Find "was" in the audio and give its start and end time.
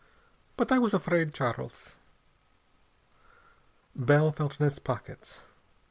0.79-0.95